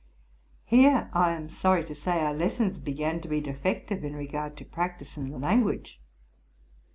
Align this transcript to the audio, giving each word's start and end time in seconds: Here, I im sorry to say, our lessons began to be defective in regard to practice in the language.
Here, 0.65 1.11
I 1.13 1.35
im 1.37 1.47
sorry 1.51 1.83
to 1.85 1.93
say, 1.93 2.21
our 2.21 2.33
lessons 2.33 2.79
began 2.79 3.21
to 3.21 3.27
be 3.27 3.39
defective 3.39 4.03
in 4.03 4.15
regard 4.15 4.57
to 4.57 4.65
practice 4.65 5.15
in 5.15 5.29
the 5.29 5.37
language. 5.37 6.01